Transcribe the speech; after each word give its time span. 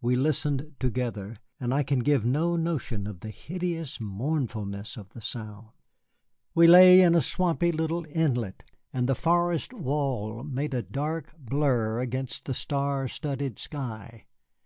We 0.00 0.16
listened 0.16 0.74
together, 0.80 1.36
and 1.60 1.74
I 1.74 1.82
can 1.82 1.98
give 1.98 2.24
no 2.24 2.56
notion 2.56 3.06
of 3.06 3.20
the 3.20 3.28
hideous 3.28 4.00
mournfulness 4.00 4.96
of 4.96 5.10
the 5.10 5.20
sound. 5.20 5.68
We 6.54 6.66
lay 6.66 7.02
in 7.02 7.14
a 7.14 7.20
swampy 7.20 7.72
little 7.72 8.06
inlet, 8.10 8.62
and 8.94 9.06
the 9.06 9.14
forest 9.14 9.74
wall 9.74 10.42
made 10.44 10.72
a 10.72 10.80
dark 10.80 11.36
blur 11.38 12.00
against 12.00 12.46
the 12.46 12.54
star 12.54 13.06
studded 13.06 13.58
sky. 13.58 14.24